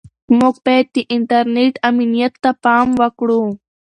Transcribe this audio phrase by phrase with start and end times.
[0.39, 3.43] موږ باید د انټرنیټ امنیت ته پام وکړو.